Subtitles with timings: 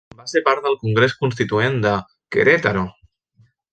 [0.19, 1.93] Va ser part del Congrés Constituent de
[2.37, 2.87] Querétaro.